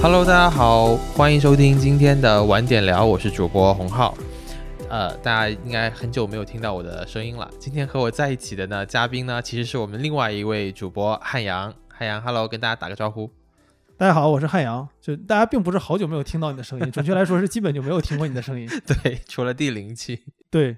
[0.00, 4.16] Hello，大家好，欢迎收听今天的晚点聊，我是主播洪浩。
[4.88, 7.50] 呃，大家应该很久没有听到我的声音了。
[7.58, 11.74] 今天和我在一起的呢，嘉宾呢，其实是我们另外一位主播汉阳。
[11.88, 13.28] 汉阳，Hello，跟大家打个招呼。
[13.96, 14.88] 大家好，我是汉阳。
[15.00, 18.68] 就大家并不是好久没有听到你的声音， 准确来说是基本就没有听过你的声音。
[18.86, 20.22] 对，除了第零期。
[20.48, 20.76] 对。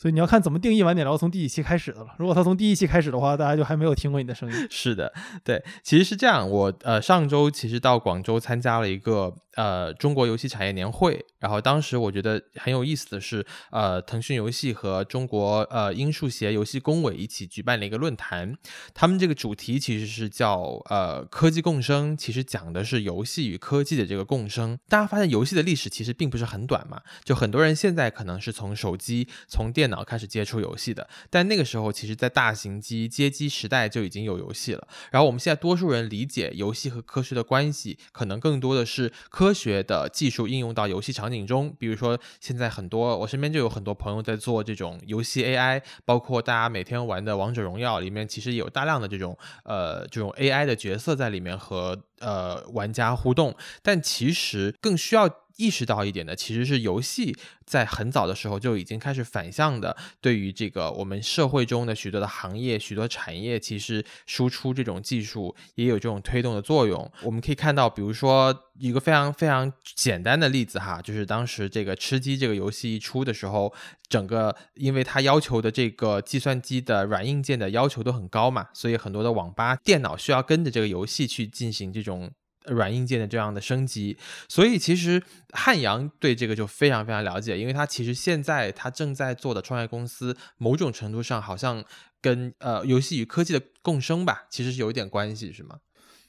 [0.00, 2.06] 所以你要看怎么定义晚点聊，从第几期开始的了。
[2.16, 4.66] 如果他从第一期开始的话，大家就还没有听过你的声音。
[4.70, 5.12] 是的，
[5.44, 6.48] 对，其实是这样。
[6.48, 18.56] 我呃上周其实到广州参加了一个呃中国游戏产业年会，然后当时我觉得很有意思的是，呃腾讯游戏和中国呃英数协游戏工委一起举办了一个论坛，
[18.94, 24.78] 他们这个主题其实是叫呃科技共生，其实讲的是游戏与科技的这个共生。
[24.88, 34.86] 大家发现游戏的历史其实并不是很短嘛，就很多人现在可能是从手机从电脑开始接触游戏的，但那个时候其实，在大型机街机时代就已经有游戏了。
[35.10, 41.74] 然后我们现在多数人理解游戏和科学的关系，可能更多的是科学的技术应用到游戏场景中。
[41.78, 53.56] 比如说，现在很多我身边就有很多朋友在做这种游戏 AI，包括大家每天玩的王者荣耀里面，其实有大量的这种呃这种 AI 的角色在里面和呃玩家互动。
[53.80, 55.26] 但其实更需要。
[55.56, 67.10] 意识到一点的，其实是游戏在很早的时候就已经开始反向的，对于这个我们社会中的许多的行业、许多产业，其实输出这种技术也有这种推动的作用。
[67.22, 73.72] 我们可以看到，比如说一个非常非常简单的例子哈，就是当时这个吃鸡这个游戏一出的时候，
[74.08, 82.30] 整个因为它要求的这个计算机的软硬件的要求都很高嘛，所以很多的网吧电脑需要跟着这个游戏去进行这种。
[82.70, 84.16] 软硬件的这样的升级，
[84.48, 91.84] 所以其实汉阳对这个就非常非常了解，因为他其实现在他正在做的创业公司，某种程度上好像
[92.20, 95.76] 跟呃游戏与科技的共生吧，其实是有一点关系，是吗？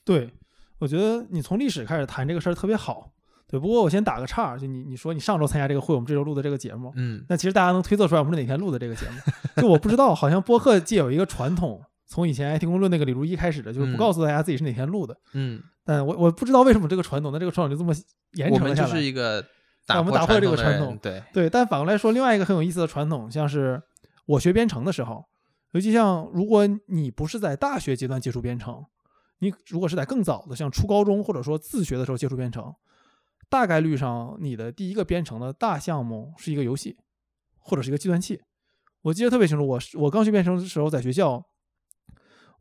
[0.04, 0.32] 对，
[0.80, 3.14] 我觉得你从历史开始谈这个事儿特别好。
[3.48, 9.62] 对，不过我先打个岔，就你你说你上周参加这个会，我们这周录的这个节目，嗯，那其实大家能推测出来我们是哪天录的这个节目？
[9.62, 11.84] 就我不知道，好像播客界有一个传统。
[12.12, 15.18] 从以前 IT 公论那个李如一开始的，就是不告诉大家自己是哪天录的。
[15.32, 17.96] 嗯，但我我不知道为什么这个传统，那这个传统就这么
[18.34, 18.90] 延承下来。
[18.90, 19.42] 就是一个
[19.98, 20.98] 我们打破这个传统。
[21.02, 23.82] 对对，但反过来说，另外一个很有意思的传统，像是
[24.26, 25.24] 我学编程的时候，
[25.72, 28.84] 尤其像如果你不是在大学阶段接触编程，
[29.40, 32.76] 你如果是在更早的，像初高中或者说自学的时候接触编程，
[33.50, 36.98] 大概率上你的第一个编程的大项目是一个游戏，
[37.58, 38.42] 或者是一个计算器。
[39.04, 41.42] 我记得特别清楚，我我刚学编程的时候在学校。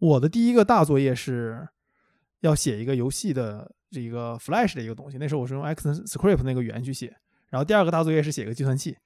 [0.00, 1.69] 我的第一个大作业是
[2.41, 7.15] 要写一个游戏的这个 Flash 的一个东西，那时候我是用 ActionScript 那个语言去写。
[7.49, 8.97] 然后第二个大作业是写个计算器。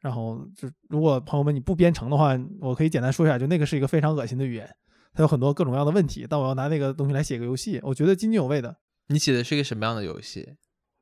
[0.00, 4.68] 然后就如果朋友们你不编程的话，我可以简单说一下，就那个是一个非常恶心的语言，
[5.14, 6.26] 它有很多各种各样的问题。
[6.28, 8.76] 但我要拿那个东西来写个游戏，我觉得津津有味的。
[9.06, 10.56] 你写的是一个什么样的游戏？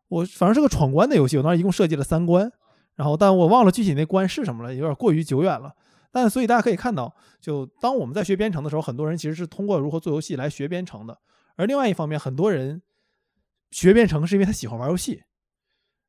[0.08, 2.50] 我反正是个闯关的游戏，我当时一共设计了三关，
[2.94, 5.74] 然后但我忘了具体那关是什么了，有点过于久远了。
[6.12, 11.18] 但所以大家可以看到，就当我们在学编程的时候，很多人其实是通过如何做游戏来学编程的。
[11.56, 12.82] 而另外一方面，很多人
[13.70, 15.22] 学编程是因为他喜欢玩游戏。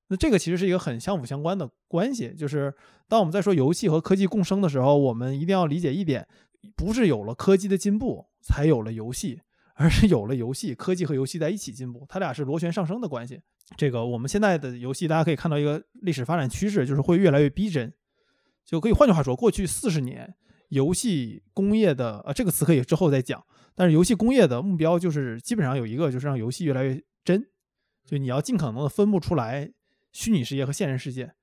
[0.08, 2.34] 那这个其实是一个很相辅相关的关系。
[2.34, 2.74] 就是
[3.08, 6.28] 当我们在说游戏和科技共生的时候，我们一定要理解一点：
[6.76, 9.42] 不是有了科技的进步才有了游戏，
[9.76, 13.40] 而是有了游戏，科技和游戏在一起进步，它俩是螺旋上升的关系。
[13.78, 17.94] 这个我们现在的游戏，大家可以看到一个历史发展趋势，就是会越来越逼真。
[18.66, 20.34] 就可以换句话说，过去四十年
[20.70, 23.44] 游戏工业的呃这个词可以之后再讲，
[23.76, 27.46] 但是游戏工业的目标就是基本上有一个，就是让游戏越来越真，
[28.06, 29.72] 就你要尽可能的分不出来
[30.14, 31.34] 虚拟世界和现实世界。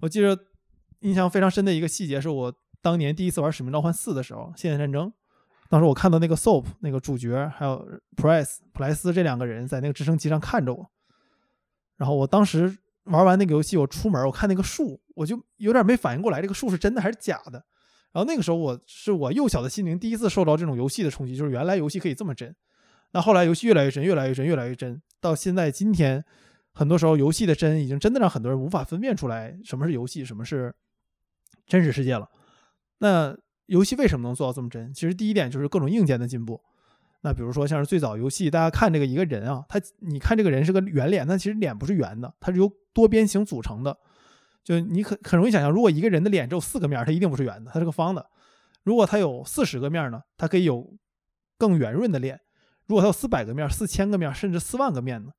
[0.00, 0.36] 我记得
[1.00, 5.08] 印象非常深的一个细节是我当年第一次玩《使命召唤四》的时候，《现代战争》，
[5.68, 10.90] 当时我看到那个 Soap 那个主角还有 Price 普莱斯这两个人在那个直升机上看着我，
[11.96, 12.78] 然后我当时。
[13.04, 17.64] 玩完那个游戏，我出门，我看那个树，我就有点没反应过来，这个树是真的还是假的。
[18.12, 22.54] 然后那个时候，我是我幼小的心灵第一次受到这种游戏的冲击，就是原来游戏可以这么真。
[23.12, 26.24] 那后来游戏越来越真，越来越真，越来越真，到现在今天，
[26.72, 30.74] 很多时候游戏的真已经真的让很多人无法分辨出来什么是游戏，什么是
[31.66, 32.28] 真实世界了。
[32.98, 34.92] 那游戏为什么能做到这么真？
[34.92, 36.62] 其实第一点就是各种硬件的进步。
[37.22, 43.96] 那比如说像是最早游戏，大家看这个一个人啊，他你看这个人是个圆脸，但其实脸不是圆的，它是由多边形组成的。
[44.64, 48.24] 就你很很容易想象，如果一个人的脸只有四个面，它一定不是圆的，它是个方的。
[48.84, 50.96] 如果它有四十个面呢，它可以有
[51.58, 52.40] 更圆润的脸。
[52.86, 55.32] 如果它有四百个面、四千个面，甚至四万个面呢？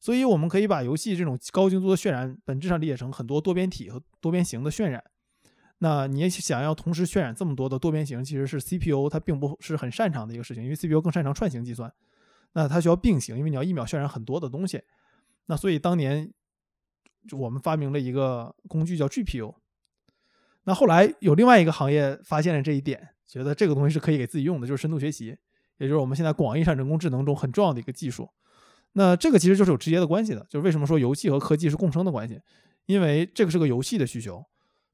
[0.00, 5.02] 所以我们可以把游戏这种高精度的渲染，本质上理解成很多多边体和多边形的渲染。
[5.78, 11.92] 那你也想要同时渲染这么多的多边形，其实是 CPU 它并不是很擅长的一个事情，因为 CPU 更擅长串行计算。
[12.52, 14.82] 那它需要并行，因为你要一秒渲染很多的东西。
[15.46, 16.32] 那所以当年
[17.32, 19.54] 我们发明了一个工具叫 GPU。
[20.64, 25.36] 那后来有另外一个行业发现了这一点，觉得这个东西是可以给自己用的，就是深度学习，
[25.78, 28.28] 也就是我们现在广义上人工智能中很重要的一个技术。
[28.92, 32.40] 那这个其实就是有直接的关系的，就是为什么说游戏和科技是共生的关系？
[32.86, 34.44] 因为这个是个游戏的需求，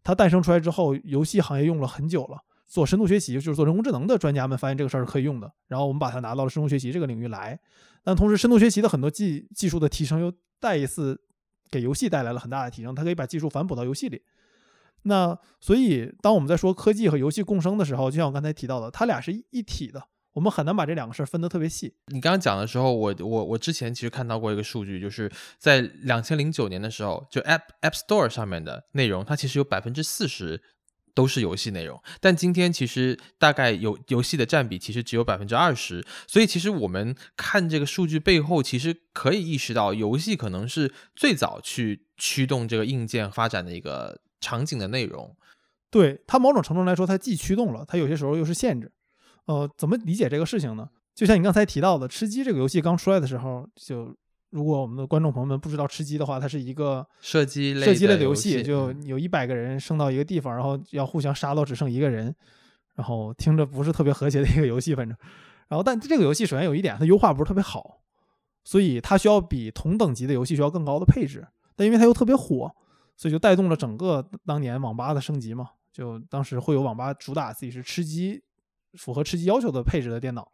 [0.02, 2.38] 它诞生出来之后，游戏行业用了很久了。
[2.66, 7.58] 做深度学习就是做人工智能的专家们发现这个事儿是可以用的，然后我们把它拿到了深度学习这个领域来。
[8.02, 11.20] 但同时，深度学习的很多技技术的提升又再一次
[11.70, 14.22] 给游戏带来了很大的提升，它可以把技术反哺到游戏里。
[15.02, 20.02] 那所以，当我们在说科技和游戏共生的时候，就像我刚才提到的，它俩是一体的，
[20.32, 21.94] 我们很难把这两个事儿分得特别细。
[22.06, 30.62] 你刚刚讲的时候，我我我之前其实看到过一个数据，就是在两千零九年的时候，就 App App Store 上面的内容，它其实有百分之四十
[31.14, 44.20] 都是游戏内容，但今天其实大概游游戏的占比其实只有百分之二十，所以其实我们看这个数据背后，其实可以意识到，游戏可能是最早去驱动这个硬件发展的一个。
[44.40, 45.34] 场景的内容，
[45.90, 48.92] 对它某种程度来说，它既驱动了，它有些时候又是限制。
[49.46, 50.86] 呃，怎么理解这个事情呢？
[51.14, 54.14] 就像你刚才提到的，吃鸡这个游戏刚出来的时候，就
[54.54, 62.32] 如果我们的观众朋友们不知道吃鸡的话，它是一个射击类射击类的游戏，戏，就有一百个人升到一个地方，然后要互相杀到只剩一个人，
[62.94, 65.18] 然后听着不是特别和谐的一个游戏，反正。
[65.66, 67.98] 然后，但这个游戏首先有一点，它优化不是特别好，
[68.62, 71.46] 所以它需要比同等级的游戏需要更高的配置。
[71.74, 72.74] 但因为它又特别火。
[73.16, 78.42] 所以就带动了整个当年网吧的升级嘛，就当时会有网吧主打自己是吃鸡，
[78.94, 80.50] 符合吃鸡要求的配置的电脑。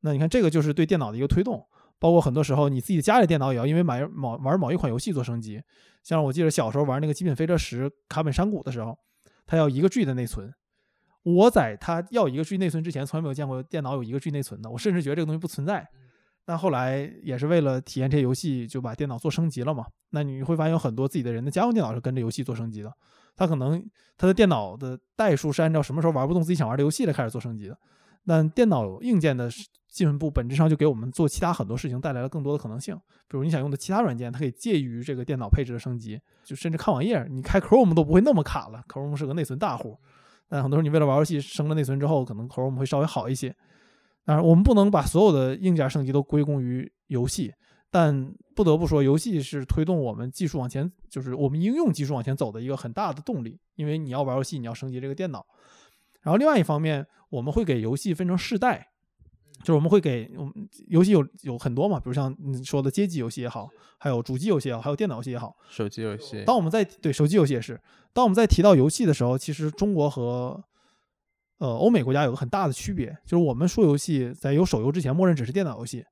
[0.00, 1.62] 那你看这个就是对电脑的一个推动，
[1.98, 5.60] 包括很多时候你自己家里电脑也要因为买某玩某一款游戏做升级。
[6.02, 8.96] 像我记得小时候玩那个《极品飞车十》卡本山谷的时候，
[9.46, 10.52] 它要一个 G 的内存。
[11.24, 15.86] 我在它要一个 G 内存之前，从来没有见过电脑有一个 G 内存的，我甚至觉得这个东西不存在。
[16.44, 19.84] 但后来也是为了体验这些游戏，就把电脑做升级了嘛。
[20.10, 22.90] 那你会发现有很多自己的人的家用电脑是跟着游戏做升级的。
[23.36, 23.84] 他可能
[24.16, 27.78] 他的电脑的代数是按照什么时候玩不动自己想玩的游戏来开始做升级的。
[28.28, 29.48] 但电脑硬件的
[29.88, 32.94] 进步本质上就给我们做其他很多事情带来了更多的可能性。
[33.26, 38.84] 比如你想用的其他软件，它可以介于这个电脑配置的升级，就甚至看网页，你开 Chrome 都不会那么卡了。
[38.86, 39.98] Chrome 是个内存大户，
[40.46, 43.56] 但很多时候你为了玩游戏升了内存之后，可能 Chrome 会稍微好一些。
[44.24, 47.50] 当然，我们不能把所有的硬件升级都归功于游戏，
[47.90, 53.58] 但不得不说，游戏是推动我们技术往前，就是我们应用技术往前走的一个很大的动力。
[53.76, 55.46] 因为你要玩游戏，你要升级这个电脑。
[56.22, 58.88] 然后另外一方面，我们会给游戏分成世代，
[59.60, 60.52] 就是我们会给我们
[60.88, 63.68] 游戏有有很多嘛，比如像你说的街机游戏也好，
[63.98, 66.42] 还有主机游戏也好，还有电脑游戏也好，手机游戏。
[66.44, 67.80] 当我们在对手机游戏也是，
[68.12, 70.62] 当我们在提到游戏的时候，其实中国和
[71.58, 76.04] 呃，欧美国家有个很大的区别，就是我们说游戏在有手游之前，默认只是电脑游戏，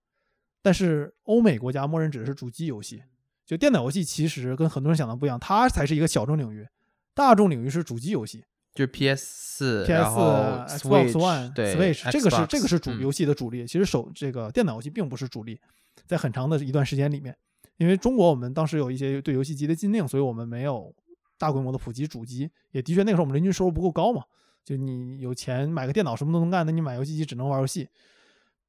[0.61, 3.03] 但是欧美国家默认只是主机游戏。
[3.45, 6.67] 就电脑游戏其实跟很多人想的不一样，它才是一个小众领域，
[7.15, 8.45] 大众领域是主机游戏，
[8.77, 13.67] 就是 PS 四、PS 四、Xbox One、对 Switch，这个是这个是主嗯游戏的主力。
[13.67, 15.59] 其实手这个电脑游戏并不是主力，
[16.07, 17.35] 在很长的一段时间里面，
[17.79, 20.95] 因为中国我们当时有一些对游戏机的禁令，所以我们没有
[21.39, 24.23] 大规模的普及主机，也的确那个时候我们人均收入不够高嘛。
[24.63, 27.89] 就你有钱买个电脑什么都能干，那你买游戏机只能玩游戏。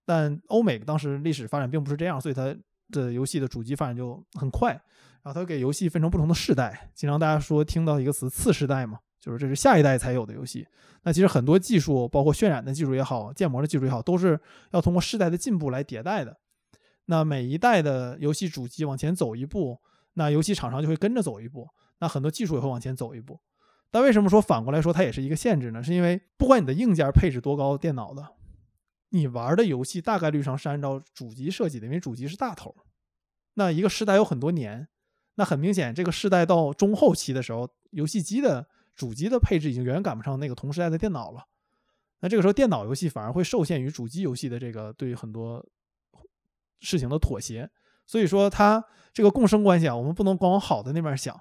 [0.05, 2.55] 但欧美当时历史发展并不是这样，所以它
[2.91, 4.71] 的游戏的主机发展就很快。
[5.23, 10.65] 然后它给游戏分成不同的世代，经常大家说听到一个词“次世代”嘛，就是这是下一代才有的游戏。
[11.03, 14.39] 那其实很多技术，包括渲染的技术也好，建模的技术也好，都是
[14.71, 16.37] 要通过世代的进步来迭代的。
[17.07, 19.81] 那每一代的游戏主机往前走一步，
[20.13, 21.67] 那游戏厂商就会跟着走一步，
[21.99, 23.39] 那很多技术也会往前走一步。
[23.91, 25.83] 但为什么说反过来说它也是一个限制呢？
[25.83, 28.25] 是因为不管你的硬件配置多高，电脑的，
[29.09, 32.73] 你玩的游戏大概率上是按照主机设计的，因为主机是大头。
[33.55, 34.87] 那一个时代有很多年，
[35.35, 41.45] 那很明显，这个世代到中后期的时候，游戏机的主机的配置已经远远赶不上那个同时代的电脑了。
[42.19, 45.63] 那这个时候，电脑游戏反而会受限于主机游戏的这个对于很多
[46.79, 47.69] 事情的妥协。
[48.07, 51.39] 所以说，它这个共生关系啊，我们不能光往好的那面想。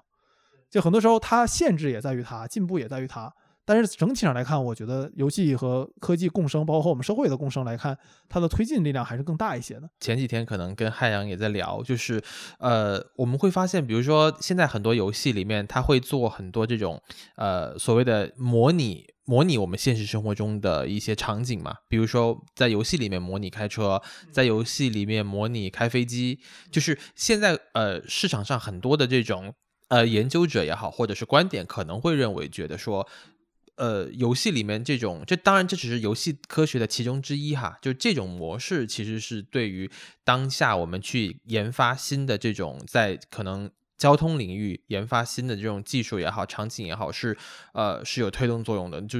[0.69, 3.33] 就很多时候，它限制也在于它，进步也在于它。
[3.67, 7.97] 但是整体上来看，我觉得游戏和科技共生，包括我们社会的共生来看，
[8.29, 9.89] 它的推进力量还是更大一些的。
[9.99, 12.23] 前几天可能跟汉阳也在聊，就是
[12.59, 17.01] 呃，我们会发现，比如说现在很多游戏里面，它会做很多这种
[17.35, 26.39] 呃所谓的模拟模拟我们现实生活中的一些场景嘛，比如说在游戏里面模拟开车，在游戏里面模拟开飞机，
[26.71, 29.53] 就是现在呃市场上很多的这种
[29.89, 33.05] 呃研究者也好，或者是观点可能会认为觉得说。
[33.77, 37.77] 呃，游戏里面这种，这当然这只是游戏科学的其中之一哈。
[37.81, 39.89] 就这种模式，其实是对于
[40.23, 43.71] 当下我们去研发新的这种在可能。
[43.97, 47.35] 交通领域研发新的这种技术也好，场景也好，是
[47.73, 49.01] 呃是有推动作用的。
[49.01, 49.19] 就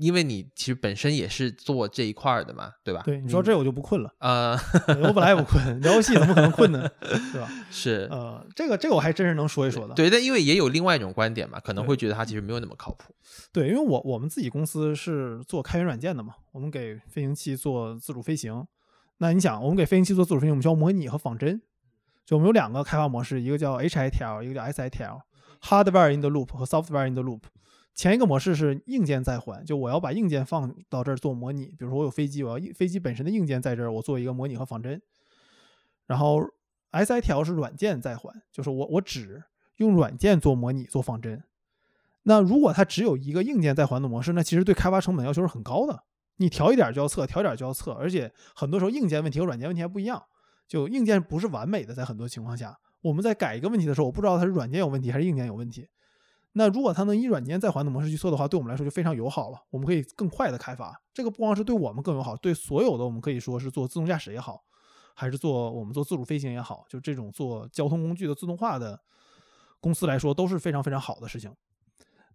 [0.00, 3.02] 因为你其实本身也是做这一块的嘛，对吧？
[3.04, 4.12] 对，你说这我就不困了。
[4.18, 4.56] 呃，
[5.02, 6.88] 我本来也不困，聊游戏怎么可能困呢？
[7.00, 7.48] 对吧？
[7.70, 8.08] 是。
[8.10, 9.94] 呃，这个这个我还真是能说一说的。
[9.94, 13.14] 对，但因为也有另外一种观点嘛，可能会觉得它其实没有那么靠谱。
[13.52, 18.66] 对，因为我我们自己公司是做开源软件的嘛，我们给飞行器做自主飞行。
[19.18, 21.60] 那你想，我们给飞行器做自主飞行，我们需要模拟和仿真。
[22.28, 27.44] 就我们有两个开发模式，一个叫 HITL，一个叫 SITL，Hardware in the Loop 和 Software in the Loop。
[27.94, 35.00] 前一个模式是硬件在环，就我要把硬件放到这儿做模拟，比如说我有飞机，我要飞机本身的硬件在这儿，我做一个模拟和仿真。
[36.06, 36.42] 然后
[36.92, 39.42] SITL 是软件在环，就是我我只
[39.76, 41.42] 用软件做模拟做仿真。
[42.24, 46.02] 那如果它只有一个硬件在环的模式，那其实对开发成本要求是很高的，
[46.36, 50.22] 你调一点就要测，调一点就要测，而且很多时候硬件问题和软件问题还不一样。
[50.68, 55.88] 就硬件不是完美的，在很多情况下，我们在改一个问题的时候，我不知道它是软件有问题还是硬件有问题。
[56.52, 59.58] 那如果它能以软件再还的模式去做的话，对我们来说就非常友好了。
[59.70, 61.00] 我们可以更快的开发。
[61.14, 64.62] 这个不光是对我们更友好，对所有的我们可以说是做自动驾驶也好，
[65.14, 69.00] 还是做我们做自主飞行也好，就这种做交通工具的自动化的
[69.80, 71.54] 公司来说都是非常非常好的事情。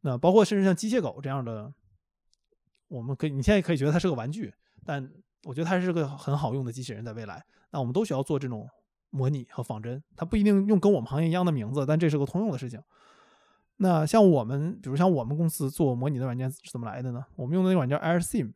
[0.01, 1.73] 那包括甚至像机械狗这样的，
[2.87, 4.53] 我们可以你现在可以觉得它是个玩具，
[4.85, 5.11] 但
[5.43, 7.43] 我觉得它是个很好用的机器人，在未来。
[7.71, 8.67] 那我们都需要做这种
[9.09, 12.79] 模拟和仿真，它不一定用跟我们行业一样的名字，但这是个通用的事情。
[13.77, 17.25] 那像我们，比如像我们公司做模拟的软件是怎么来的呢？
[17.35, 18.53] 我们用的那软件 AirSim，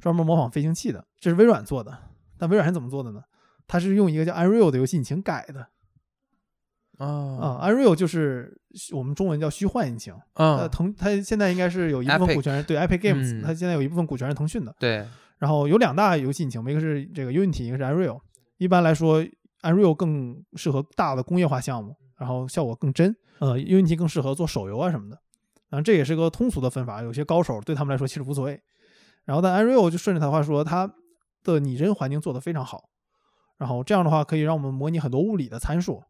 [0.00, 1.96] 专门模仿飞行器的，这是微软做的。
[2.36, 3.22] 但微软是怎么做的呢？
[3.66, 5.68] 它是用一个叫 Unreal 的游戏引擎改的。
[6.98, 8.60] 啊啊，Unreal 就是
[8.92, 10.12] 我们中文叫虚幻引擎。
[10.32, 14.74] 啊，腾它现在应该是有一部分股权对 Epic Games，它现在有一部分股权是腾讯的。
[14.80, 15.06] 对。
[15.38, 18.20] 然后有两大游戏引擎，一个是这个 Unity，一个是 Unreal。
[18.56, 19.24] 一般来说
[19.62, 23.14] ，Unreal 更适合大的工业化项目，然后效果更真。
[23.38, 25.18] 呃，Unity 更适合做手游啊什么的。
[25.70, 28.60] 然后这也是个通俗的分法，有些高手对他们来说其实无所谓。
[29.24, 30.92] 然后但 Unreal 就顺着他话说，它
[31.44, 32.88] 的拟真环境做得非常好。
[33.58, 36.02] 然后这样的话可以让我们模拟很多物理的参数，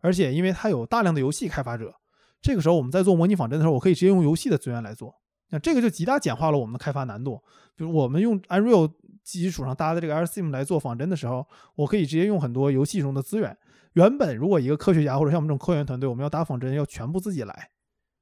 [0.00, 1.94] 而且因为它有大量的游戏开发者，
[2.42, 5.14] 这个时候我们在做模拟仿真的时候，我可以直接用游戏的资源来做。
[5.54, 7.40] 那这个就极大简化了我们的开发难度。
[7.74, 8.92] 就是我们用 Unreal。
[9.24, 11.46] 基础上搭的这个 RSim 来做仿真的时候，
[11.76, 13.56] 我可以直接用很多游戏中的资源。
[13.94, 17.70] 原本如果一个科学家或者像我们这种科研团队，我们要打仿真要全部自己来。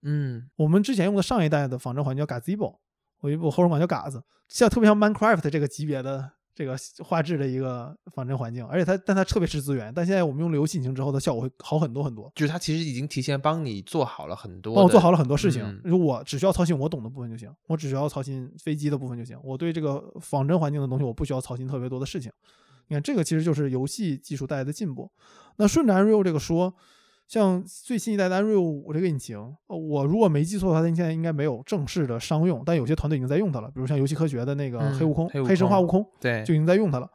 [0.03, 2.77] 嗯，我们之前用的上一代的仿真环境叫 Gazebo，
[3.19, 6.31] 我一部后生管叫嘎子，像特别像 Minecraft 这个级别的。
[6.55, 9.93] 这个画质的一个仿真环境，而且它但它特别吃资源。
[9.95, 12.31] 但现在我们用了游戏引擎之后，它效果会好很多很多。
[12.35, 15.81] 就是它其实已经提前帮你做好了很多，帮我做好了很多事情。
[15.85, 19.39] 如我只需要操心我懂的部分就行，我只需要操心飞机的部分就行。
[19.43, 22.31] 我对这个仿真环境的东西，我不需要操心特别多的事情。
[22.89, 25.11] 你看，这个其实就是游戏技术带来的进步。
[25.57, 26.75] 那顺着 Unreal 这个说。
[27.33, 33.69] 像最新一代的 Unreal 五这个引擎，我如果没记错的话，它现在应该没有正式的商用，但有些团队已经在用它了。
[33.69, 37.11] 比如像游戏科学的那个黑悟空、黑神话悟空，对，就已经在用它了。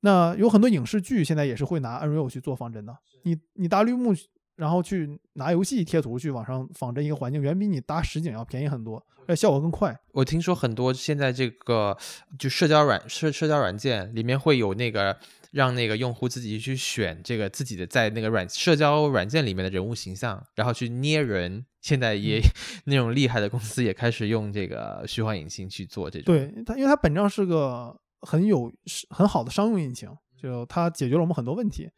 [0.00, 2.94] 那有很多影视剧现在也是会拿 Unreal 去做仿真的。
[3.22, 4.12] 你你搭绿幕，
[4.56, 9.98] 然后去拿游戏贴图去往上仿真一个环境，远比你搭实景要便宜很多，而且效果更快。
[10.12, 11.96] 我听说很多现在这个
[12.38, 15.16] 就社交软社社交软件里面会有那个。
[15.50, 21.66] 让那个用户自己去选这个自己的在那个软社交软件里面的人物形象，然后去捏人。
[21.80, 22.38] 现在也
[22.84, 26.26] 那种厉害的公司也开始用这个虚幻引擎去做这种。
[26.26, 28.70] 对它，因为它本质上是个很有
[29.08, 31.88] 很好的商用引擎，就它解决了我们很多问题。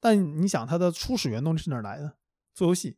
[0.00, 2.14] 但你想，它的初始原动力是哪来的？
[2.54, 2.96] 做游戏，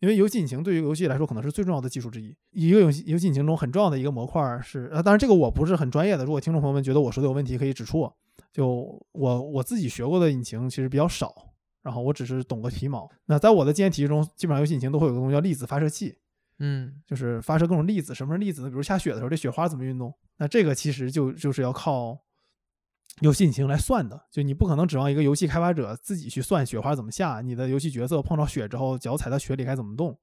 [0.00, 2.34] 因为游戏引擎对于游戏来说可能是最重要的技术之一。
[2.52, 8.16] 一个游戏游戏引擎中很重要的一个模块是，呃，当然这个我不是很专业的，如果听众朋友们觉得我说的有问题，可以指出我。
[8.52, 11.34] 就我我自己学过的引擎其实比较少，
[11.82, 13.10] 然后我只是懂个皮毛。
[13.26, 16.16] 那在我的经验体系中，基本上游戏引擎都会有个东西叫粒子发射器，
[16.58, 18.14] 嗯，就是发射各种粒子。
[18.14, 18.68] 什么是粒子呢？
[18.68, 20.14] 比如下雪的时候，这雪花怎么运动？
[20.36, 22.18] 那这个其实就就是要靠
[23.20, 24.20] 游戏引擎来算的。
[24.30, 30.16] 就你不可能指望一个游戏开发者自己去算雪花怎么下，你的游戏角色碰到雪之后，脚踩到雪里该怎么动？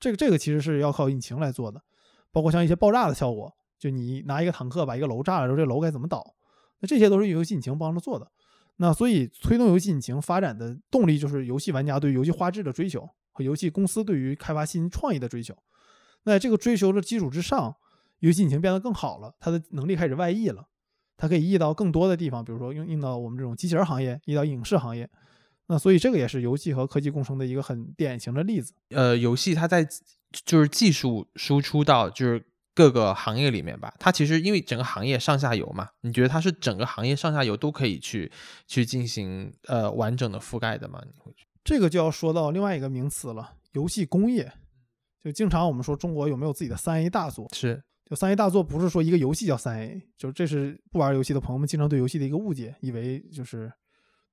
[0.00, 1.82] 这个这个其实是要靠引擎来做的。
[2.30, 6.34] 包括像一些爆炸的效果，就你拿一个坦克把一个楼炸了之后，这楼该怎么倒？
[6.80, 8.30] 那这些都是游戏引擎帮着做的，
[8.76, 15.56] 那所以推动游戏引擎发展的动力就是游戏玩家对游戏画质的追求和游戏公司对于开发新创意的追求。
[16.22, 17.74] 那这个追求的基础之上，
[18.20, 20.68] 游戏引擎变得更好了，它的能力开始外溢了，
[21.16, 25.10] 它可以溢到更多的地方，比如说用用到我们这种机器人行业，溢到影视行业。
[25.66, 28.72] 那所以这个也是游戏和科技共生的一个很典型的例子。
[28.90, 29.86] 呃，游戏它在
[30.44, 32.44] 就是技术输出到就是。
[32.78, 33.92] 各个行业里面吧。
[33.98, 38.30] 它其实因为整个行业上下游嘛，你觉得它是整个行业上下游都可以去
[38.68, 41.02] 去进行呃完整的覆盖的吗？
[41.04, 44.52] 你会觉得这个就要说到另外一个名词了，游戏工业。
[45.24, 47.48] 就经常我们说中国有没有自己的三 A 大作？
[47.52, 53.72] 是就三 A 大作不是说一个游戏叫三 A，就这是不玩游戏的朋友们经常对游戏的一个误解，以为就是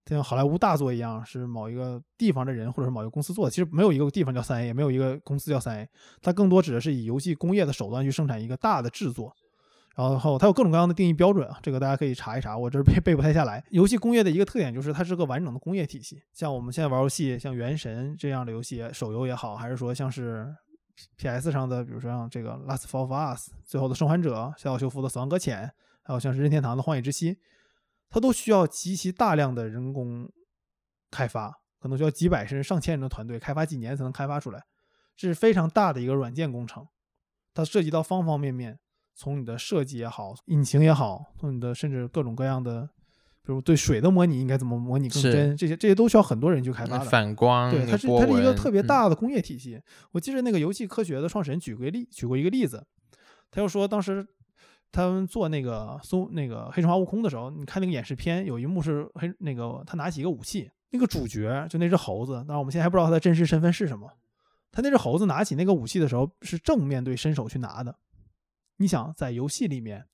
[0.06, 3.52] 像好莱坞大作一样是某一个地方的人或者是某一个公司做的。
[3.52, 5.90] 其实没有一个地方叫三 A，也没有一个公司叫三 A，
[6.22, 9.36] 它更多指的是以游戏工业的手段去生产一个大的制作。
[9.96, 13.64] 然后它有各种各样的定义标准啊，这个大家可以查一查，我这背背不太下来。
[13.70, 20.54] 游戏工业的一个特点就是它是个完整的工业体系，像我们现在玩游戏，像《原神》这样的游戏，手游也好，还是说像是
[21.16, 25.64] PS 上的，比如说像这个《Last of Us》最后的生还者、小岛秀夫的《死亡搁浅》，
[26.04, 27.34] 还有像是任天堂的《荒野之息》，
[28.16, 30.26] 它都需要极其大量的人工
[31.12, 34.64] 开发，可能需要几百甚至上千人的团队开发几年才能开发出来，
[35.18, 36.88] 这是非常大的一个软件工程，
[37.54, 38.80] 它涉及到方方面面。
[39.18, 42.90] 从你的设计也好，引擎也好，从你的甚至各种各样的，
[43.42, 47.04] 比如对水的模拟应该怎么模拟更真，这些这些都需要很多人去开发的。
[47.04, 49.78] 反光，对，它是它是一个特别大的工业体系。
[50.14, 52.86] 我记得那个游戏科学的创始人举过例，举过一个例子，
[53.52, 54.26] 他就说当时
[54.92, 64.10] 他们做那个搜那个黑神话悟空的时候，你看那个演示片，有一幕是黑那个他拿起一个武器，那个主角就那只猴子，当然我们现在还不知道他的真实身份是什么。
[64.72, 67.96] 他那只猴子拿起那个武器的时候是正面对伸手去拿的。
[68.78, 70.06] 你想在游戏里面，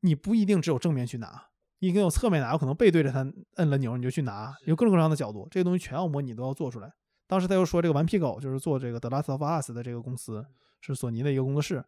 [0.00, 1.48] 你不一定只有正面去拿，
[1.80, 3.26] 你可能有侧面拿，有可能背对着它
[3.56, 6.92] 摁了钮你就去拿，有各种各样的角度，这个东西全要模拟都要做出来。
[7.26, 10.44] 当时他又说，这个顽皮狗就是做这个《The Last of Us》的这个公司
[10.80, 11.84] 是索尼的一个工作室，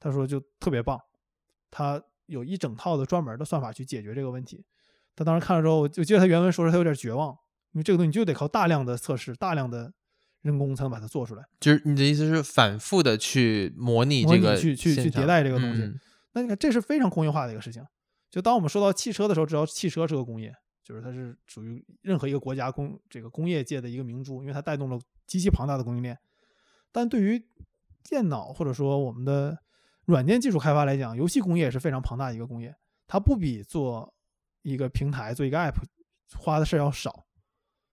[0.00, 1.00] 他说就特别棒，
[1.74, 4.64] 他有一整套的专门的算法去解决这个问题。
[5.16, 7.30] 他当时看了之后，就记得他原文说是他有点绝望，
[7.72, 9.92] 因为这个东西就得靠大量的测试，大量的。
[10.44, 15.90] 人工才能把它做出来，就是你的意思是反复的去模拟这个，去去去迭代这个东西。
[16.34, 17.82] 那你看，这是非常工业化的一个事情。
[18.30, 20.54] 就当我们说到汽车的时候，知道汽车是个工业，
[20.84, 26.18] 就是它是属于任何一个国家工这个工业界的一个明珠，因为它带动了极其庞大的供应链。
[26.92, 27.42] 但对于
[28.02, 29.56] 电脑或者说我们的
[30.06, 32.74] 软件技术开发来讲，游戏工业也是非常庞大的一个工业，
[33.06, 34.14] 它不比做
[34.62, 35.76] 一个平台、做一个 App
[36.36, 37.26] 花的事儿要少。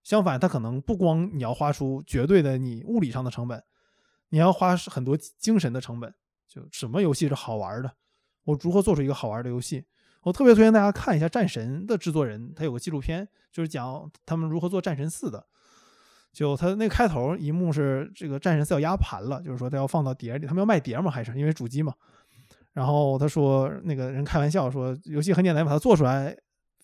[0.04, 3.64] 相反，它可能不光你要花出绝对的你物理上的成本，
[4.30, 6.14] 你要花很多精神的成本。
[6.48, 7.94] 就什么游戏是好玩的，
[8.44, 9.86] 我如何做出一个好玩的游戏？
[10.24, 15.48] 我特别推荐大家看一下《战神》的制作人，他有个纪录片，就是讲他们如何做《战神四》的。
[16.34, 21.94] 就他那个开头一幕是这个《战神》要压盘了，就是说他要放到碟里，他们要卖碟嘛，还是因为主机嘛？
[22.74, 26.34] 然后他说那个人开玩笑说，游戏很简单，把它做出来，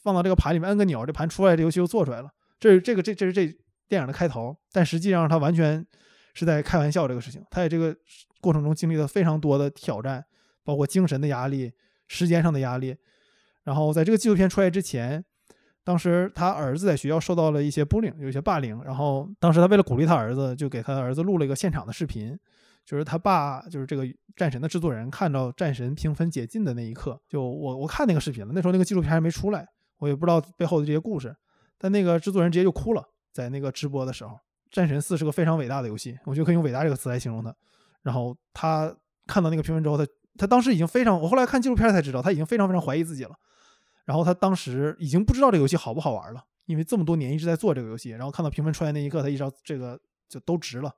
[0.04, 2.30] 放到这个盘里面，摁个钮，这盘出来，这游戏就做出来了。
[2.60, 3.48] 这是这个这这是这
[3.88, 5.86] 电影的开头，但实际上他完全
[6.34, 7.42] 是在开玩笑这个事情。
[7.50, 7.96] 他在这个
[8.42, 10.26] 过程中经历了非常多的挑战，
[10.66, 11.72] 包括精神的压力、
[12.08, 12.98] 时间上的压力。
[13.64, 15.24] 然后在这个纪录片出来之前，
[15.88, 18.84] 当时他儿子在学校受到了一些 bully，有一些霸凌。
[18.84, 22.38] 然后当时他为了鼓励他儿子，就给他儿子录了一个现场的视频，
[22.86, 27.18] 就是他爸就是这个战神的制作人看到战神评分解禁的那一刻。
[27.30, 29.66] 就我我看那个视频了，那时候那个纪录片还没出来，
[30.00, 31.34] 我也不知道背后的这些故事。
[31.78, 34.34] 但那个制作人直接就哭了，在那个直播的时候，
[34.70, 37.56] 《战神四》是个非常伟大的游戏，我觉得可以用“伟大”这个词来形容它。
[38.02, 38.94] 然后他
[39.26, 40.06] 看到那个评分之后，他
[40.38, 43.32] 他当时已经非常，我后来看纪录片才知道，他已经非常非常怀疑自己了。
[44.08, 50.96] 然后他当时已经不知道这个游戏好不好玩了，因为这么多年一直在做这个游戏，然后看到评分出来那一刻，他意识到这个就都值了。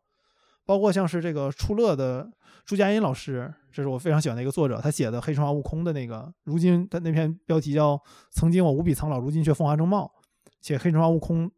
[0.63, 2.31] 包括像是这个出乐的
[2.63, 10.13] 朱佳音老师，这是我非常喜欢的一个作者，他写的《黑神话：悟空》的那个，如今他那篇标题叫“曾经我无比苍老，如今却风华正茂”。
[10.61, 11.49] 写《黑神话：悟空》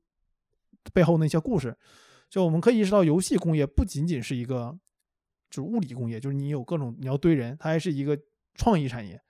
[0.93, 1.77] 背后那些故事，
[2.29, 4.79] 就我们可以意识到，游戏工业不仅仅是一个
[5.49, 8.17] 就是物理工业，就是你有各种你要堆人，它还是一个
[8.55, 9.21] 创意产业。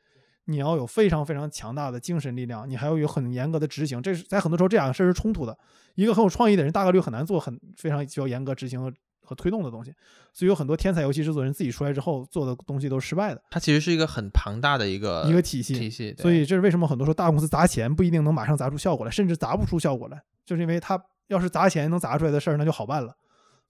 [0.45, 4.01] 你要有非常非常强大的精神力量，你还要有很严格的执行。
[4.01, 5.57] 这是在很多时候这两个事儿是冲突的。
[5.95, 9.93] 一个很有创意的人，大概率很难做很非常需要严格执行和和推动的东西。
[10.33, 13.41] 所以有很多天才游戏制作人自己出来之后做的东西都是失败的。
[13.49, 16.15] 它其实是一个很庞大的一个一个体系体系。
[16.17, 23.15] 所以这是为什么很多时候大公司砸钱不一定能马上砸出效果来，甚至砸不出效果来，就是因为它要是砸钱能砸出来的事儿那就好办了。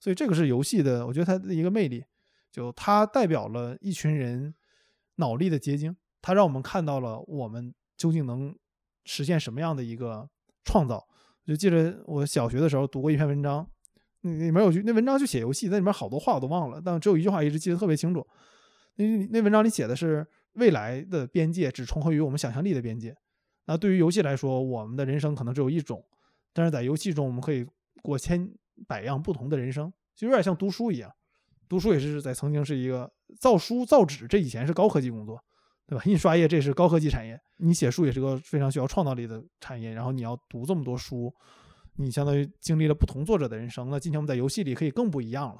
[0.00, 2.04] 所以这个是游戏的，我觉得它的一个魅力，
[2.50, 4.54] 就它代表了一群人
[5.16, 5.96] 脑力的结晶。
[6.22, 8.56] 它让我们看到了我们究竟能
[9.04, 10.26] 实现什么样的一个
[10.64, 11.06] 创造。
[11.44, 13.68] 就记得我小学的时候读过一篇文章，
[14.20, 18.24] 那里面有句那文章就写游戏，那里面好多话我都忘了，但只有一句话一直记得特别清楚。
[18.94, 23.16] 那那文章里写的是未来的边界只重合于我们想象力的边界。
[23.64, 26.04] 那对于游戏来说，我们的人生可能只有一种，
[26.52, 27.66] 但是在游戏中我们可以
[28.02, 28.48] 过千
[28.86, 31.12] 百样不同的人生，就有点像读书一样。
[31.68, 35.42] 读书也是在曾经是一个造书造纸，这以前是高科技工作，
[35.92, 36.02] 对吧？
[36.06, 39.92] 印刷业这是高科技产业，你写书也是个非常需要创造力的产业。
[39.92, 41.30] 然后你要读这么多书，
[41.96, 43.90] 你相当于经历了不同作者的人生。
[43.90, 45.58] 那今天我们在游戏里可以更不一样了，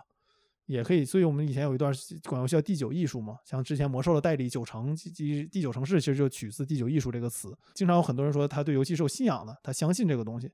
[0.65, 1.05] 也可以。
[1.05, 1.93] 所以我们以前有一段
[2.27, 7.55] 管游戏叫第九艺术嘛，像之前魔兽的代理九城第第九城市，其实就取自第九艺术这个词。
[7.75, 10.51] 经常有很多人说他对游戏是有信仰的，他相信这个东西，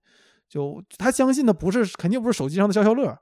[0.49, 3.17] 就他相信的不是肯定不是手机上的消消乐，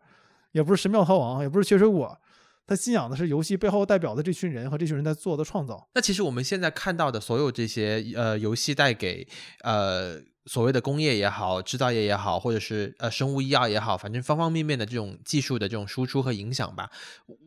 [0.52, 2.18] 也不是神庙逃亡，也不是切水果。
[2.66, 5.88] 他信仰的是游戏背后代表的这群人和这群人在做的创造。
[5.94, 9.26] 那其实我们现在看到的所有这些呃游戏带给
[9.62, 16.90] 呃所谓的工业也好、制造业也好，或者是呃生物医药也好，反正方方面面的这种技术的这种输出和影响吧，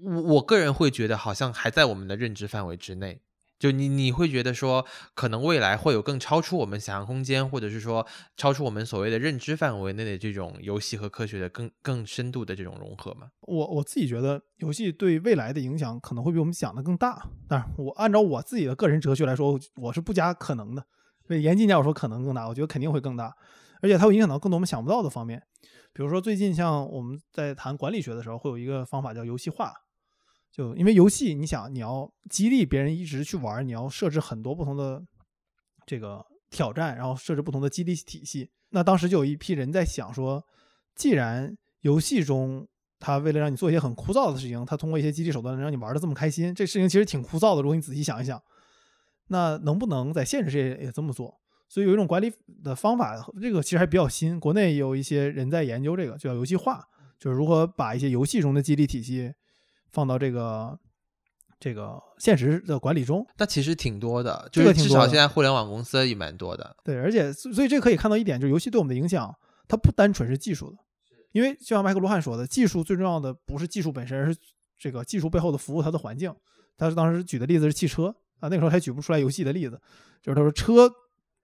[0.03, 3.21] 我我个人会觉得好像还在我们的认知范围之内。
[3.60, 13.28] 就你你会觉得说，可能未来会有更超出我们想象空间，或者是说超出我们所谓的认知范围内的这种游戏和科学的更更深度的这种融合吗？
[13.41, 17.28] 我我自己觉得游戏对未来的影响可能会比我们想的更大。
[17.50, 20.86] 但是我按照我自己的个人哲学来说，我是不加可能的。
[21.28, 23.36] 严谨点我说可能更大，我觉得肯定会更大，
[23.82, 25.43] 而且它会影响到更多我们想不到的方面。
[25.91, 29.74] 比如说最近像我们在谈管理学的时候，会有一个方法叫游戏化。
[30.51, 35.01] 就因为游戏，你想你要激励别人一直去玩，你要设置很多不同的
[35.85, 38.49] 这个挑战，然后设置不同的激励体系。
[38.71, 40.43] 那当时就有一批人在想说，
[40.95, 42.67] 既然游戏中
[42.99, 47.62] 他为了让你做一些很枯燥的事情，他通过一些激励手段能让你玩的这么开心，这事情其实挺枯燥的。
[47.62, 48.41] 如果你仔细想一想，
[49.27, 51.39] 那能不能在现实世界也这么做？
[51.69, 52.31] 所以有一种管理
[52.63, 56.83] 的方法，这个其实还比较新，国内有一些人在研究这个，就叫游戏化，
[57.19, 59.31] 就是如何把一些游戏中的激励体系。
[59.91, 60.78] 放到这个
[61.60, 66.75] 这个现实的管理中，那其实挺多的，就是至少现在互联网公司也蛮多的。
[66.84, 69.34] 对，而且所以这可以看到一点，就是游戏对我们的影响，
[69.67, 70.78] 它不单纯是技术的，
[71.32, 74.38] 因为就像麦克罗汉说的，技术最重要的不是技术本身，而是
[74.78, 76.34] 这个技术背后的服务它的环境。
[76.78, 78.08] 他当时举的例子是汽车
[78.39, 79.82] 啊，那个时候还举不出来游戏的例子，
[80.21, 80.89] 就是他说车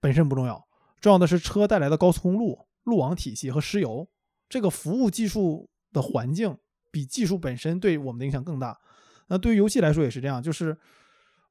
[0.00, 0.66] 本身不重要，
[0.98, 4.08] 重要的是车带来的高速公路、路网体系和石油
[4.48, 6.56] 这个服务技术的环境。
[6.96, 8.80] 比技术本身对我们的影响更大。
[9.26, 10.74] 那对于游戏来说也是这样，就是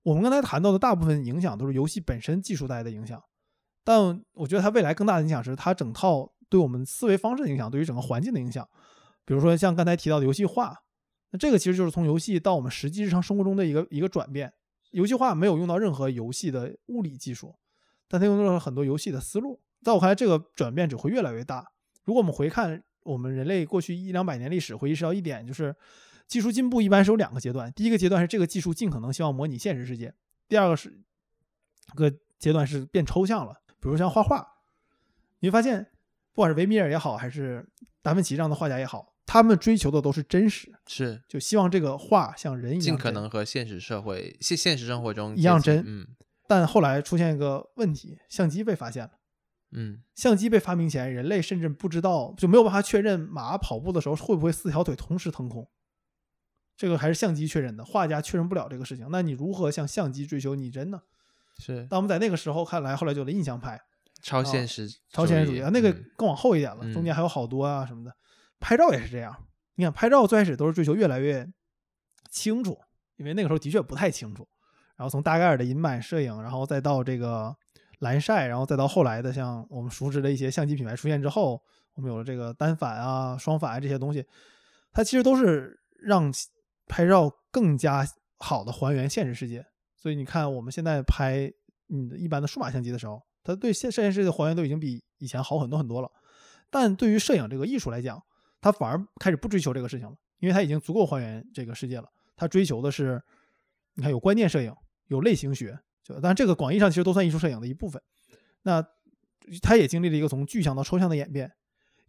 [0.01, 3.21] 我们刚才谈到的大部分影响都是游戏本身技术带来的影响。
[3.83, 8.67] 但我觉得它未来更大的影响是它整套对我们思维方式的影响，对于整个环境的影响。
[9.23, 10.75] 比如说像刚才提到的游戏化，
[11.29, 14.51] 那这个其实就是从游戏到我们实际日常生活中的一个一个转变。
[14.89, 17.53] 游戏化没有用到任何游戏的物理技术，
[18.07, 19.61] 但它用到了很多游戏的思路。
[19.83, 21.71] 在我看来，这个转变只会越来越大。
[22.03, 22.83] 如果我们回看。
[23.05, 25.73] 我们人类过去一两百年历史会意识到一点，就是
[26.27, 27.71] 技术进步一般是有两个阶段。
[27.73, 30.09] 第一个阶段是这个技术尽可能希望模拟现实世界；
[30.49, 31.01] 第二个是
[31.95, 33.61] 个阶段是变抽象了。
[33.79, 34.45] 比如像画画，
[35.39, 35.85] 你会发现，
[36.33, 37.65] 不管是维米尔也好，还是
[38.01, 45.83] 达芬奇这样的画家也好，他们追求的都是真实，是就希望这个画像人一样，尽可能和现实社会、现现实生活中一样真。
[45.85, 46.07] 嗯。
[46.47, 49.11] 但后来出现一个问题，相机被发现了。
[49.77, 55.69] 嗯，相机被发明前，人类甚至不知道，就没有办法确认马跑步的时候会不会四条腿同时腾空。
[56.77, 59.07] 这个还是相机确认的，画家确认不了这个事情。
[59.11, 61.01] 那你如何向相机追求拟真呢？
[61.59, 61.85] 是。
[61.89, 63.79] 但我们在那个时候看来，后来就有了印象派，
[64.21, 68.15] 超现实、超现实主义啊，那个更往后一点了，中间还有好多啊什么的。
[68.59, 69.35] 拍照也是这样，
[69.75, 71.45] 你看拍照最开始都是追求越来越
[72.29, 72.79] 清楚，
[73.17, 74.47] 因为那个时候的确不太清楚。
[74.95, 77.55] 然后从大盖尔的银版摄影，然后再到这个。
[77.99, 81.61] 蓝晒，然后再到后来的像我们熟知的一些相机品牌出现之后，
[81.93, 84.25] 我们有了这个单反啊、双反啊这些东西，
[84.91, 86.31] 它其实都是让
[86.87, 88.05] 拍照更加
[88.37, 89.65] 好的还原现实世界。
[89.95, 91.51] 所以你看，我们现在拍
[91.89, 96.11] 嗯一般的数码相机的时候，它对现现实世界的还原都已经比以前好很多很多了。
[96.69, 98.21] 但对于摄影这个艺术来讲，
[98.59, 102.09] 它反而开始不追求这个事情了，因为它已经足够还原这个世界了。
[102.35, 103.21] 它追求的是，
[103.93, 104.75] 你看有观念摄影，
[105.07, 105.79] 有类型学。
[106.05, 107.99] 就，当然这个广义上其实都算艺术摄影的一部分。
[108.61, 108.85] 那
[109.61, 111.51] 它也经历了一个从具象到抽象的演变。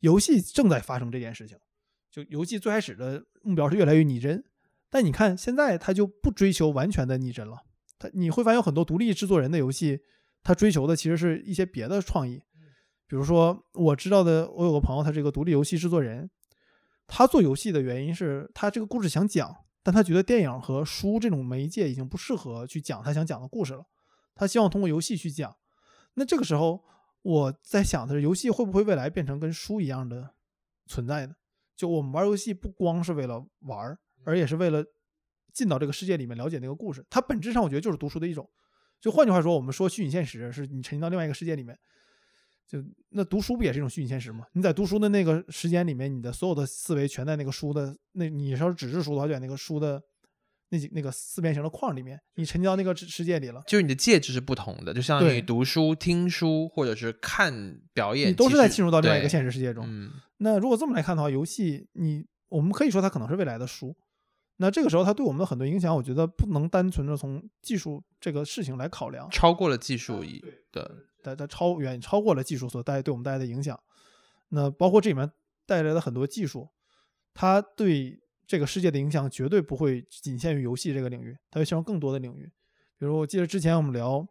[0.01, 1.59] 游戏正在发生这件事情。
[2.11, 4.45] 就游戏最开始的目标是越来越拟真，
[4.91, 7.59] 但你看现在它就不追求完全的拟真了。
[7.99, 10.01] 它你会发现有很多独立制作人的游戏，
[10.43, 12.43] 他追求的其实是一些别的创意。
[13.07, 16.31] 比如说我知道的，我有个朋友，他是一个独立游戏制作人，
[17.07, 19.55] 他做游戏的原因是他这个故事想讲。
[19.87, 23.87] 但他觉得电影和书这种媒介已经不适合去讲他想讲的故事了，
[24.35, 25.57] 他希望通过游戏去讲。
[26.15, 26.83] 那这个时候，
[27.23, 30.35] 我在想的是，游戏会不会未来变成跟书一样的
[30.87, 31.37] 存在呢？
[31.77, 34.85] 就我们玩游戏不光是为了玩，而也是为了
[35.53, 37.07] 进到这个世界里面了解那个故事。
[37.09, 38.51] 它本质上我觉得就是读书的一种。
[39.01, 41.79] 就换句话说，我们说虚拟现实是你沉浸到另外一个世界里面，
[42.67, 44.45] 就那读书不也是一种虚拟现实吗？
[44.53, 50.03] 你在读书的那个时间里面，你的所有的思维全在那个书的那，你要是纸质书的话，就在那个书的
[50.71, 53.63] 那几那个四边形的框里面，你沉浸到那个世世界里了。
[53.69, 59.85] 就是你的介质是不同的，就相当于对读书、听书或者是看表演，你都是在进入到另外一个现实世界中。
[59.87, 63.97] 嗯，那如果这么来看的话，游戏你我们可以说它可能是未来的书。
[64.59, 70.91] 那这个时候它对我们的很多影响，我觉得不能单纯的从技术这个事情来考量，超过了技术以的，
[71.27, 73.79] 它它超远超过了技术所带对我们带来的影响。
[74.51, 75.29] 那包括这里面
[75.67, 76.69] 带来的很多技术，
[77.35, 82.51] 它对这个世界的影响绝对不会仅限于游戏这个领域，它会向更多的领域。
[82.99, 84.27] 比如我记得之前我们聊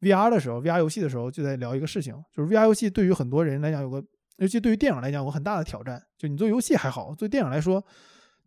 [0.00, 4.04] VR 的时候，VR 游戏的时候就在聊一个事情，就是 VR 游戏对于很多人来讲有个，
[4.36, 6.04] 尤其对于电影来讲有个很大的挑战。
[6.18, 7.82] 就你做游戏还好，做电影来说，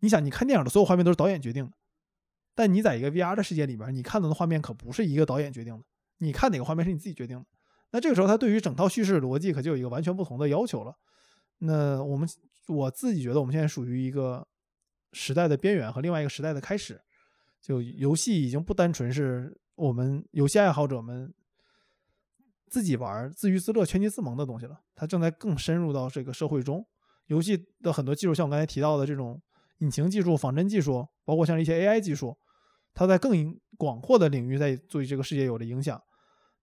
[0.00, 1.72] 你想你看电影的所有画面都是导演决定的，
[2.54, 5.84] 但你在一个 VR 的世界里边，你看到的画面可不是一个导演决定的，
[6.18, 7.46] 你看哪个画面是你自己决定的。
[7.92, 10.94] 那这个时候，它对于整套叙事逻辑可就有一个完全不同的要求了。
[11.58, 12.28] 那我们
[12.68, 14.46] 我自己觉得，我们现在属于一个
[15.12, 17.00] 时代的边缘和另外一个时代的开始。
[17.60, 21.34] 就游戏已经不单纯是我们游戏爱好者们
[22.68, 26.86] 自己玩、自娱自乐、圈其自萌的东西了，它正在更深入到这个社会中。
[27.26, 29.42] 游戏的很多技术，像我刚才提到的这种
[29.80, 32.36] 引擎技术、仿真技术，包括像一些 AI 技术，
[32.94, 36.02] 它在更广阔的领域在对这个世界有了影响。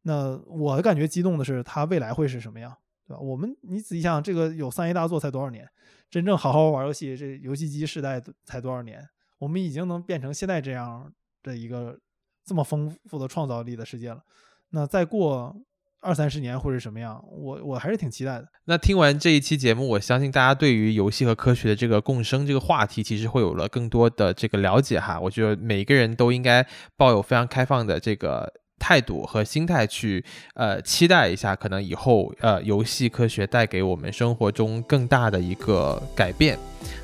[0.03, 2.73] 那我感觉激动的是，它未来会是什么样，
[3.07, 3.19] 对吧？
[3.19, 5.67] 我们你仔细想，这个有三 A 大作才多少年？
[6.09, 9.05] 真正好好玩游戏，这游戏机时代才多少年？
[9.39, 11.11] 我们已经能变成现在这样
[11.43, 11.99] 的一个
[12.45, 14.21] 这么丰富的创造力的世界了。
[14.69, 15.55] 那再过
[16.01, 17.21] 二三十年会是什么样？
[17.29, 18.47] 我我还是挺期待的。
[18.65, 25.19] 那听完这一期节目，我相信大家对于游戏和科学的这个共生这个话题，其实会有了更多的这个了解哈。
[25.19, 36.57] 我觉得每个人都应该抱有非常开放的这个态度和心态去呃期待一下，可能以后呃游戏科学带给我们生活中更大的一个改变。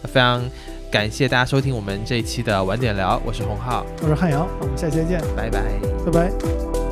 [0.04, 0.44] 非常
[0.92, 5.62] 感谢大家收听我们这一期的晚点聊，我是洪浩，我是汉阳，我们下期再见，拜拜。
[6.06, 6.83] 拜拜。